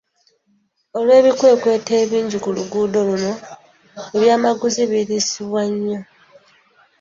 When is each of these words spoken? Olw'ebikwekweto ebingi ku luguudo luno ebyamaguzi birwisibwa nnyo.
Olw'ebikwekweto 0.97 1.91
ebingi 2.03 2.37
ku 2.43 2.49
luguudo 2.55 2.99
luno 3.09 3.31
ebyamaguzi 4.15 4.83
birwisibwa 4.91 5.61
nnyo. 5.71 5.99